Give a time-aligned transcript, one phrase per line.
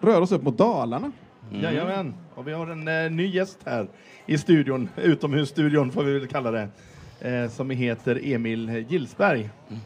[0.00, 1.12] rör oss upp mot Dalarna.
[1.50, 1.62] Mm.
[1.62, 3.88] Jajamän, och vi har en eh, ny gäst här
[4.26, 6.68] i studion, utomhusstudion får vi väl kalla det,
[7.20, 9.50] eh, som heter Emil Gillsberg.
[9.68, 9.80] Mm.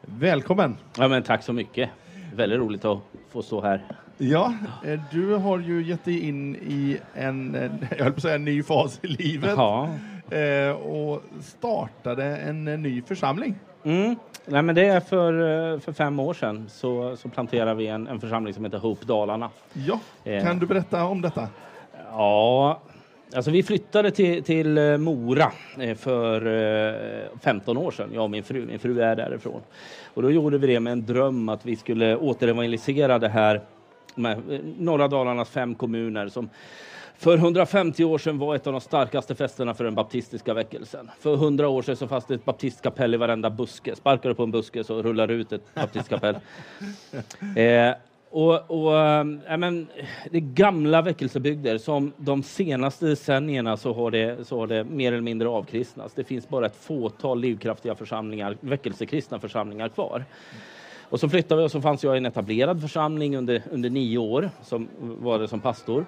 [0.00, 0.76] Välkommen!
[0.98, 1.90] Ja, men tack så mycket.
[2.34, 2.98] Väldigt roligt att
[3.32, 3.82] få stå här.
[4.18, 4.54] Ja,
[4.84, 8.34] eh, du har ju gett dig in i en, eh, jag höll på att säga
[8.34, 9.54] en ny fas i livet.
[9.56, 9.90] Ja.
[10.30, 13.54] Eh, och startade en ny församling.
[13.84, 14.16] Mm.
[14.46, 18.20] Nej, men det är för, för fem år sedan så, så planterade vi en, en
[18.20, 19.50] församling som heter Hope Dalarna.
[19.72, 21.48] Ja, kan du berätta om detta?
[22.10, 22.80] Ja,
[23.34, 25.52] Alltså vi flyttade till, till Mora
[25.96, 26.40] för
[27.40, 28.66] 15 år sedan, jag och min fru.
[28.66, 29.60] Min fru är därifrån.
[30.14, 33.60] Och då gjorde vi det med en dröm att vi skulle återevangelisera det här
[34.14, 34.42] med
[34.78, 36.48] norra Dalarnas fem kommuner som
[37.18, 41.10] för 150 år sedan var ett av de starkaste festerna för den baptistiska väckelsen.
[41.20, 43.96] För 100 år sedan så fanns det ett baptistkapell i varenda buske.
[43.96, 46.36] Sparkar du på en buske så rullar det ut ett baptistkapell.
[47.56, 47.94] eh,
[48.30, 49.24] och, och äh,
[49.58, 49.86] men,
[50.30, 55.12] det är gamla väckelsebygder som de senaste decennierna så har, det, så har det mer
[55.12, 56.14] eller mindre avkristnats.
[56.14, 60.24] Det finns bara ett fåtal livskraftiga församlingar, väckelsekristna församlingar kvar.
[61.02, 64.18] Och så flyttade vi och så fanns jag i en etablerad församling under, under nio
[64.18, 66.06] år som var det som pastor.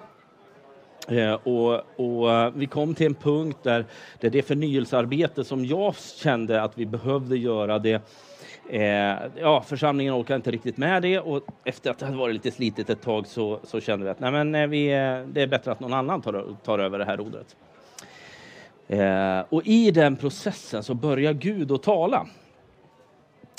[1.07, 3.85] Eh, och, och, vi kom till en punkt där,
[4.19, 8.01] där det förnyelsearbete som jag kände att vi behövde göra det
[8.69, 12.51] Eh, ja, församlingen orkade inte riktigt med det och efter att det hade varit lite
[12.51, 15.47] slitet ett tag så, så kände vi att nej, men, eh, vi, eh, det är
[15.47, 17.55] bättre att någon annan tar, tar över det här rodret.
[18.87, 22.27] Eh, och i den processen så börjar Gud att tala.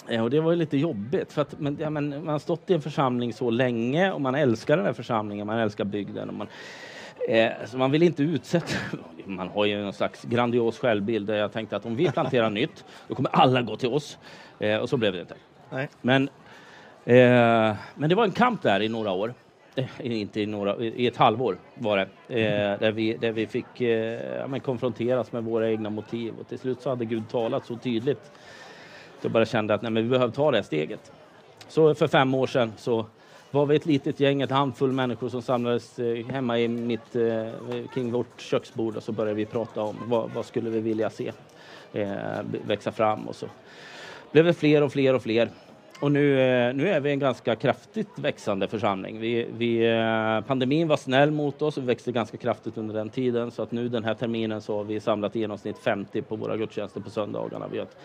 [0.08, 2.70] Eh, och det var ju lite jobbigt för att men, ja, men, man har stått
[2.70, 6.28] i en församling så länge och man älskar den här församlingen, man älskar bygden.
[6.28, 6.46] Och man,
[7.28, 8.74] eh, så man vill inte utsätta...
[9.24, 12.84] Man har ju en slags grandios självbild där jag tänkte att om vi planterar nytt,
[13.08, 14.18] då kommer alla gå till oss.
[14.58, 15.34] Eh, och så blev det inte.
[15.70, 15.88] Nej.
[16.00, 16.28] Men,
[17.04, 19.34] eh, men det var en kamp där i några år.
[19.78, 22.08] Eh, inte i några, i ett halvår var det.
[22.40, 26.34] Eh, där, vi, där vi fick eh, konfronteras med våra egna motiv.
[26.40, 28.32] Och till slut så hade Gud talat så tydligt.
[29.22, 31.12] Jag bara kände att nej, men vi behöver ta det steget.
[31.68, 33.06] Så för fem år sedan så
[33.50, 37.48] var vi ett litet gäng, ett handfull människor som samlades eh, hemma i mitt, eh,
[37.94, 41.32] kring vårt köksbord och så började vi prata om vad, vad skulle vi vilja se
[41.92, 42.08] eh,
[42.66, 43.46] växa fram och så
[44.32, 45.50] blev det fler och fler och fler.
[46.00, 49.20] Och nu, eh, nu är vi en ganska kraftigt växande församling.
[49.20, 53.10] Vi, vi, eh, pandemin var snäll mot oss och vi växte ganska kraftigt under den
[53.10, 53.50] tiden.
[53.50, 56.56] Så att nu den här terminen så har vi samlat i genomsnitt 50 på våra
[56.56, 57.68] gudstjänster på söndagarna.
[57.68, 57.96] Vi har ett,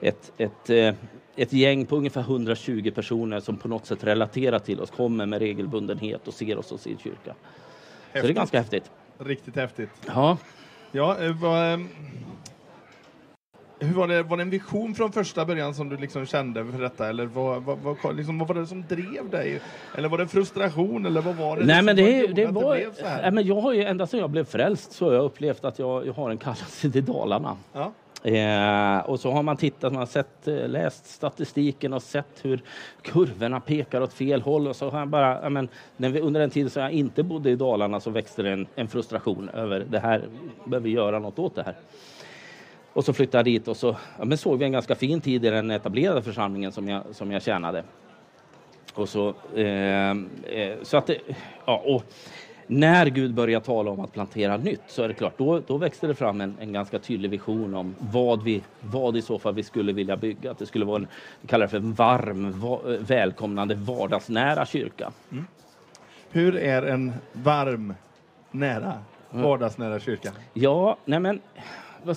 [0.00, 0.94] ett, ett, eh,
[1.36, 5.38] ett gäng på ungefär 120 personer som på något sätt relaterar till oss, kommer med
[5.38, 7.34] regelbundenhet och ser oss som sin kyrka.
[8.12, 8.20] Häftigt.
[8.20, 8.90] Så det är ganska häftigt.
[9.18, 9.90] Riktigt häftigt.
[10.06, 10.38] Ja.
[10.92, 11.86] Ja, vad,
[13.80, 16.82] hur var det, var det en vision från första början som du liksom kände för
[16.82, 17.08] detta?
[17.08, 19.60] Eller vad, vad, vad, liksom, vad var det som drev dig?
[19.96, 21.06] Eller var det frustration?
[21.06, 23.84] Eller vad var det Nej, men det, det, var, det nej, men jag har ju,
[23.84, 26.90] ända sedan jag blev frälst så har jag upplevt att jag, jag har en kallelse
[26.90, 27.56] till Dalarna.
[27.72, 27.92] Ja.
[28.22, 32.62] Eh, och så har man tittat, man har sett, eh, läst statistiken och sett hur
[33.02, 34.68] kurvorna pekar åt fel håll.
[34.68, 37.50] Och så har jag bara, men, när vi, under den tiden som jag inte bodde
[37.50, 40.24] i Dalarna så växte det en, en frustration över det här,
[40.64, 41.74] behöver vi göra något åt det här.
[42.92, 45.44] Och så flyttade jag dit och så ja, men såg vi en ganska fin tid
[45.44, 47.84] i den etablerade församlingen som jag, som jag tjänade.
[48.94, 51.10] Och så, eh, eh, så att
[51.64, 52.04] ja, och
[52.66, 56.06] när Gud började tala om att plantera nytt så är det klart, då, då växte
[56.06, 59.62] det fram en, en ganska tydlig vision om vad vi, vad i så fall vi
[59.62, 60.50] skulle vilja bygga.
[60.50, 61.06] Att det skulle vara en,
[61.40, 65.12] vi kallar det för en varm, va, välkomnande, vardagsnära kyrka.
[65.32, 65.46] Mm.
[66.30, 67.94] Hur är en varm,
[68.50, 68.94] nära,
[69.30, 70.30] vardagsnära kyrka?
[70.52, 71.40] Ja, nej men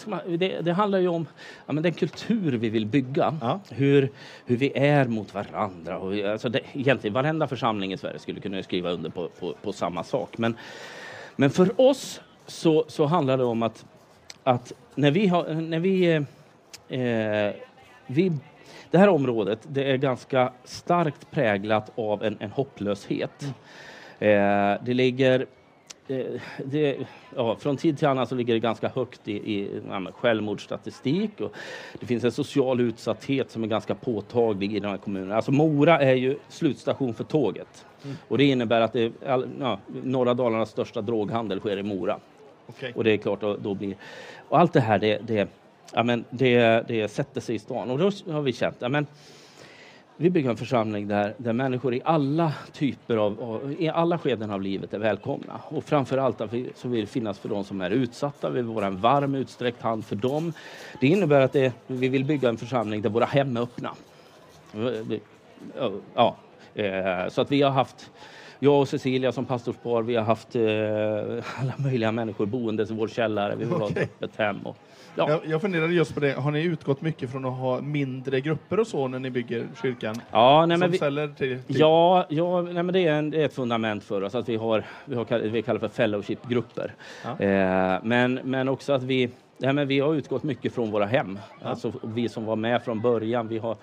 [0.05, 1.27] man, det, det, handlar ju om
[1.65, 3.37] ja, den kultur vi vill bygga.
[3.41, 3.59] Ja.
[3.69, 4.09] Hur,
[4.45, 5.97] hur vi är mot varandra.
[5.97, 9.73] Och, alltså det, egentligen varenda församling i Sverige skulle kunna skriva under på, på, på
[9.73, 10.37] samma sak.
[10.37, 10.57] Men,
[11.35, 13.85] men för oss så, så handlar det om att,
[14.43, 15.53] att när vi har...
[15.53, 16.13] När vi,
[16.89, 17.55] eh,
[18.07, 18.31] vi
[18.93, 23.53] det här området det är ganska starkt präglat av en, en hopplöshet.
[24.19, 24.73] Mm.
[24.73, 25.45] Eh, det ligger
[26.07, 26.97] det, det,
[27.35, 31.41] ja, från tid till annan så ligger det ganska högt i, i ja, självmordsstatistik.
[31.41, 31.53] Och
[31.99, 35.35] det finns en social utsatthet som är ganska påtaglig i de här kommunerna.
[35.35, 37.85] Alltså Mora är ju slutstation för tåget.
[38.03, 38.17] Mm.
[38.27, 42.19] Och det innebär att det, ja, norra Dalarnas största droghandel sker i Mora.
[42.67, 42.91] Okay.
[42.95, 43.95] Och det är klart, då, då blir...
[44.49, 45.49] Och allt det här det, det,
[45.93, 47.91] ja, men det, det sätter sig i stan.
[47.91, 49.07] Och då har vi känt, ja, men,
[50.23, 54.61] vi bygger en församling där, där människor i alla typer av, i alla skeden av
[54.61, 55.61] livet är välkomna.
[55.63, 58.49] Och framförallt att vi, så vill det finnas för de som är utsatta.
[58.49, 60.53] Vi vill vara en varm utsträckt hand för dem.
[60.99, 63.91] Det innebär att det, vi vill bygga en församling där våra hem är öppna.
[66.15, 66.35] Ja,
[66.75, 68.11] eh, så att vi har haft
[68.63, 73.07] jag och Cecilia som pastorspar, vi har haft eh, alla möjliga människor boende i vår
[73.07, 73.55] källare.
[73.55, 74.59] Vi vill ha ett öppet hem.
[74.63, 74.77] Och,
[75.15, 75.29] ja.
[75.29, 76.33] Jag, jag funderade just på det.
[76.33, 80.15] Har ni utgått mycket från att ha mindre grupper och så när ni bygger kyrkan?
[80.31, 83.45] Ja, nej, men vi, till, till Ja, ja nej, men det, är en, det är
[83.45, 86.93] ett fundament för oss att vi har, vi har vi kallar för fellowshipgrupper.
[87.23, 87.45] Ja.
[87.45, 91.39] Eh, men, men också att vi, nej, men vi har utgått mycket från våra hem.
[91.61, 93.47] Alltså vi som var med från början.
[93.47, 93.77] Vi har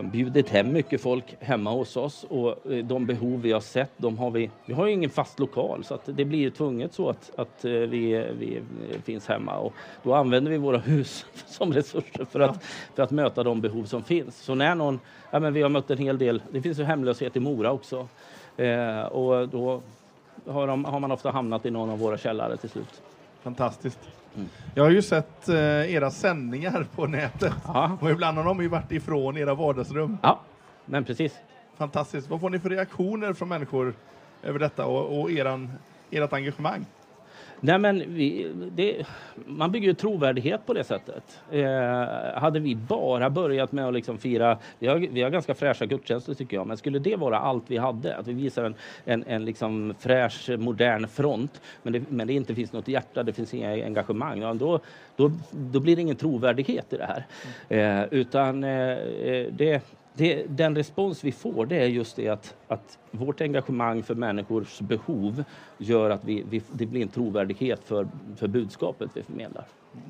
[0.00, 4.18] bjudit hem mycket folk hemma hos oss och eh, de behov vi har sett, de
[4.18, 4.50] har vi.
[4.66, 7.64] Vi har ju ingen fast lokal så att det blir ju tvunget så att, att
[7.64, 9.72] eh, vi, vi eh, finns hemma och
[10.02, 14.02] då använder vi våra hus som resurser för att, för att möta de behov som
[14.02, 14.36] finns.
[14.36, 15.00] Så när någon,
[15.30, 18.08] ja, men vi har mött en hel del, det finns ju hemlöshet i Mora också
[18.56, 19.82] eh, och då
[20.46, 23.02] har, de, har man ofta hamnat i någon av våra källare till slut.
[23.42, 23.98] Fantastiskt.
[24.36, 24.48] Mm.
[24.74, 25.56] Jag har ju sett eh,
[25.94, 27.52] era sändningar på nätet.
[27.66, 30.18] Ja, Och ibland har de ju varit ifrån era vardagsrum.
[30.22, 30.40] ja
[30.84, 31.34] men precis.
[31.76, 32.28] Fantastiskt.
[32.30, 33.94] Vad får ni för reaktioner från människor
[34.42, 35.72] över detta och, och eran,
[36.10, 36.86] ert engagemang?
[37.64, 39.06] Nej, men vi, det,
[39.46, 41.40] man bygger ju trovärdighet på det sättet.
[41.50, 45.86] Eh, hade vi bara börjat med att liksom fira, vi har, vi har ganska fräscha
[45.86, 48.74] gudstjänster tycker jag, men skulle det vara allt vi hade, att vi visar en,
[49.04, 53.32] en, en liksom fräsch, modern front, men det, men det inte finns något hjärta, det
[53.32, 54.80] finns inga engagemang, ja, då,
[55.16, 57.26] då, då blir det ingen trovärdighet i det här.
[57.68, 58.98] Eh, utan eh,
[59.50, 59.82] det,
[60.14, 64.80] det, den respons vi får det är just det att, att vårt engagemang för människors
[64.80, 65.44] behov
[65.78, 69.64] gör att vi, vi, det blir en trovärdighet för, för budskapet vi förmedlar.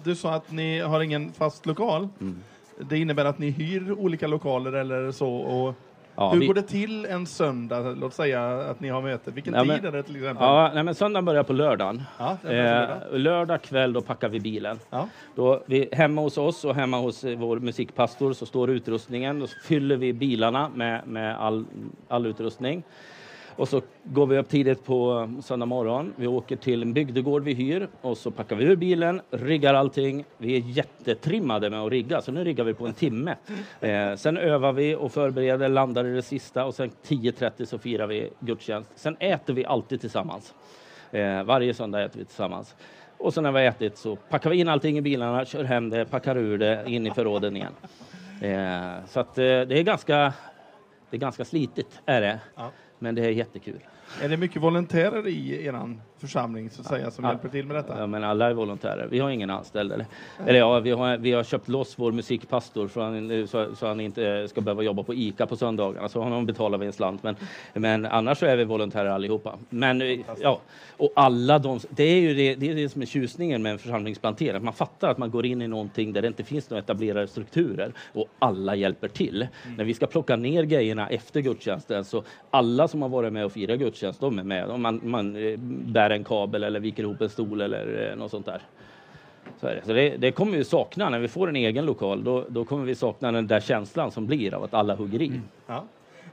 [0.04, 2.08] Du sa att ni har ingen fast lokal.
[2.20, 2.42] Mm.
[2.90, 5.34] Det innebär att ni hyr olika lokaler eller så.
[5.34, 5.74] Och
[6.16, 7.80] Ja, hur vi- går det till en söndag?
[8.00, 9.30] Låt säga att ni har möte.
[9.30, 10.46] Vilken Ja, tid men- är det till exempel?
[10.46, 12.02] Ja, nej, men söndagen börjar på lördagen.
[12.18, 12.36] Ja.
[12.50, 12.88] Eh,
[13.18, 14.78] lördag kväll då packar vi bilen.
[14.90, 15.08] Ja.
[15.34, 19.40] Då vi, hemma hos oss och hemma hos eh, vår musikpastor så står utrustningen.
[19.40, 21.64] Då fyller vi bilarna med, med all,
[22.08, 22.82] all utrustning.
[23.56, 26.12] Och så går vi upp tidigt på eh, söndag morgon.
[26.16, 30.24] Vi åker till en bygdegård vi hyr och så packar vi ur bilen, riggar allting.
[30.38, 33.36] Vi är jättetrimmade med att rigga, så nu riggar vi på en timme.
[33.80, 38.06] Eh, sen övar vi och förbereder, landar i det sista och sen 10.30 så firar
[38.06, 38.90] vi gudstjänst.
[38.94, 40.54] Sen äter vi alltid tillsammans.
[41.10, 42.74] Eh, varje söndag äter vi tillsammans.
[43.18, 45.90] Och sen när vi har ätit så packar vi in allting i bilarna, kör hem
[45.90, 47.72] det, packar ur det in i förråden igen.
[48.40, 50.32] Eh, så att eh, det är ganska,
[51.10, 52.40] det är ganska slitigt, är det.
[52.56, 52.70] Ja.
[53.02, 53.80] Men det är jättekul.
[54.22, 56.00] Är det mycket volontärer i eran?
[56.22, 57.30] Församling så att säga, som Ja.
[57.30, 57.98] hjälper till med detta?
[57.98, 59.08] Ja, men alla är volontärer.
[59.10, 59.92] Vi har ingen anställd.
[59.92, 60.06] Eller,
[60.46, 64.00] eller ja, vi har, vi har köpt loss vår musikpastor för han, så, så han
[64.00, 66.08] inte ska behöva jobba på ICA på söndagarna.
[66.08, 67.22] Så honom betalar vi en slant.
[67.22, 67.36] Men,
[67.74, 69.54] men annars så är vi volontärer allihopa.
[69.68, 70.60] Men eh, ja,
[70.96, 73.78] och alla de, det är ju det, det, är det som är tjusningen med en
[73.78, 74.56] församlingsplantering.
[74.56, 77.26] Att man fattar att man går in i någonting där det inte finns några etablerade
[77.26, 79.48] strukturer och alla hjälper till.
[79.76, 83.52] När vi ska plocka ner grejerna efter gudstjänsten så alla som har varit med och
[83.52, 84.80] firat gudstjänst, de är med.
[84.80, 88.46] Man, man eh, bär en kabel eller viker ihop en stol eller eh, något sånt
[88.46, 88.62] där.
[89.60, 89.80] Så, det.
[89.84, 92.24] så det, det kommer vi sakna när vi får en egen lokal.
[92.24, 95.40] Då, då kommer vi sakna den där känslan som blir av att alla hugger i.
[95.66, 95.84] Ja.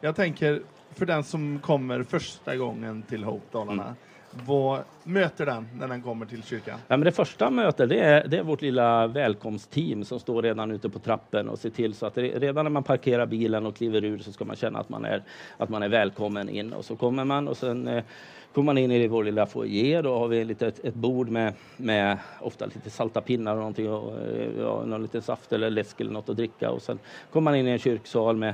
[0.01, 0.61] Jag tänker,
[0.95, 3.95] för den som kommer första gången till Hope Dalarna, Mm
[4.31, 6.79] vad möter den när den kommer till kyrkan?
[6.87, 10.71] Ja, men det första mötet det är, det är vårt lilla välkomstteam som står redan
[10.71, 13.75] ute på trappen och ser till så att det, redan när man parkerar bilen och
[13.75, 15.23] kliver ur så ska man känna att man är,
[15.57, 16.73] att man är välkommen in.
[16.73, 18.03] Och så kommer man och sen eh,
[18.53, 20.03] kommer man in i vår lilla foyer.
[20.03, 23.91] Då har vi lite, ett, ett bord med, med ofta lite salta pinnar och någonting
[23.91, 26.71] och eh, ja, någon liten saft eller läsk eller något att dricka.
[26.71, 26.99] Och sen
[27.31, 28.53] kommer man in i en kyrksal med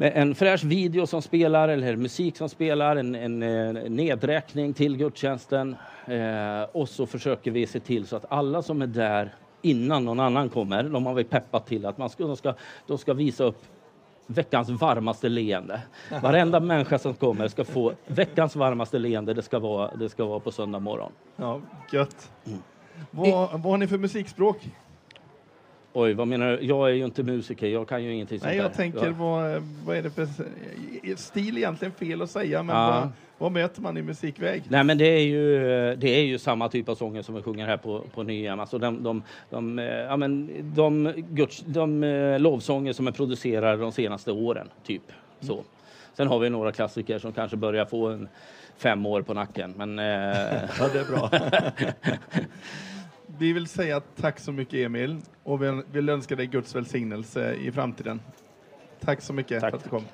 [0.00, 5.76] en fräsch video som spelar eller musik som spelar, en, en, eh, nedräkning till gudstjänsten.
[6.06, 10.20] Eh, och så försöker vi se till så att alla som är där innan någon
[10.20, 12.54] annan kommer, de har vi peppat till att man ska, de, ska,
[12.86, 13.62] de ska visa upp
[14.26, 15.80] veckans varmaste leende.
[16.22, 19.34] Varenda människa som kommer ska få veckans varmaste leende.
[19.34, 21.12] Det ska vara, det ska vara på söndag morgon.
[21.36, 21.60] Ja,
[21.92, 22.30] gött.
[22.46, 22.58] Mm.
[23.10, 24.68] Vad, vad har ni för musikspråk?
[25.92, 26.66] Oj, vad menar du?
[26.66, 27.66] Jag är ju inte musiker.
[27.66, 28.62] Jag kan ju ingenting Nej, där.
[28.62, 29.12] jag tänker, Ja.
[29.18, 30.26] vad, vad är det för...
[31.16, 32.86] Stil är egentligen fel att säga, men Ja.
[33.00, 34.62] vad, vad möter man i musikväg?
[34.68, 35.58] Nej, men det är ju,
[35.96, 38.60] det är ju samma typ av sånger som vi sjunger här på, på Nyhem.
[38.60, 43.76] Alltså de, de, de, eh, ja, men de, guds, de eh, lovsånger som är producerade
[43.82, 45.02] de senaste åren, typ.
[45.40, 45.62] Så.
[46.14, 48.28] Sen har vi några klassiker som kanske börjar få en
[48.76, 49.74] fem år på nacken.
[49.76, 50.04] Men, eh,
[50.78, 51.30] Ja, det är bra.
[53.40, 57.72] Vi vill säga tack så mycket Emil och vi vill önska dig Guds välsignelse i
[57.72, 58.20] framtiden.
[59.00, 59.70] Tack så mycket Tack.
[59.70, 60.04] för att du kom.